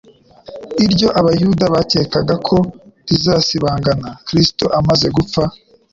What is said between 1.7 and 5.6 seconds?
bakekaga ko rizasibangana Kristo amaze gupfa.